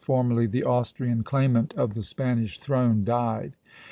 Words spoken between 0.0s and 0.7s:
formerly the